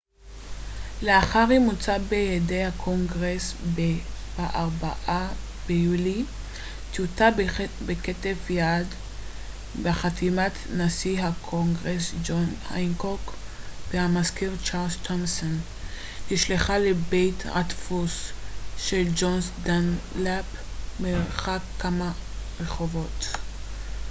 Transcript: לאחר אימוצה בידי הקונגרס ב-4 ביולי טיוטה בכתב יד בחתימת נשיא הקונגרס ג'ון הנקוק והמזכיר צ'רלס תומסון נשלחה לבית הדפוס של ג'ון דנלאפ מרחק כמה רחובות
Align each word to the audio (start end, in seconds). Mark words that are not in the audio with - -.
לאחר 1.01 1.45
אימוצה 1.51 1.99
בידי 1.99 2.63
הקונגרס 2.63 3.53
ב-4 3.75 4.85
ביולי 5.67 6.25
טיוטה 6.93 7.29
בכתב 7.85 8.35
יד 8.51 8.87
בחתימת 9.83 10.51
נשיא 10.77 11.21
הקונגרס 11.23 12.11
ג'ון 12.23 12.45
הנקוק 12.69 13.33
והמזכיר 13.93 14.51
צ'רלס 14.63 14.97
תומסון 15.03 15.59
נשלחה 16.31 16.77
לבית 16.77 17.43
הדפוס 17.45 18.31
של 18.77 19.03
ג'ון 19.15 19.39
דנלאפ 19.63 20.45
מרחק 20.99 21.61
כמה 21.79 22.11
רחובות 22.59 23.25